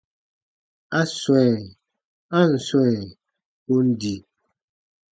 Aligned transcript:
A 0.99 1.01
swɛ̃, 1.19 1.51
a 2.39 2.39
ǹ 2.49 2.51
swɛ̃ 2.67 2.91
kon 3.65 3.85
di. 3.99 4.15